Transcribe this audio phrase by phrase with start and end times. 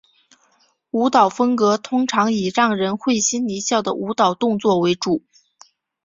[0.89, 5.21] 舞蹈风格通常以让人会心一笑的舞蹈动作为主。